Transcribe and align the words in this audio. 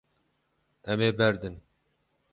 Em 0.91 0.99
ê 1.07 1.11
berdin. 1.19 1.55